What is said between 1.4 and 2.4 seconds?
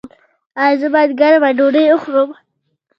ډوډۍ وخورم؟